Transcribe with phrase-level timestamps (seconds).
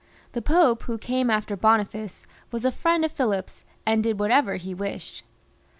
[0.31, 4.73] The Pope who came after Boniface was a friend of Philip's, and did whatever he
[4.73, 5.21] wished.